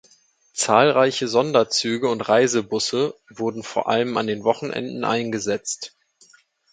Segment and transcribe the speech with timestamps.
[0.53, 5.93] Zahlreiche Sonderzüge und Reisebusse wurden vor allem an den Wochenenden eingesetzt.